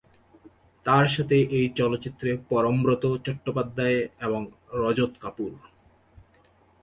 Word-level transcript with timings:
তার 0.85 1.05
সাথে 1.07 1.37
এই 1.57 1.67
চলচ্চিত্রে 1.75 2.29
পরমব্রত 2.49 3.03
চট্টোপাধ্যায় 3.25 3.99
এবং 4.21 4.41
রজত 4.81 5.11
কাপুর। 5.19 5.51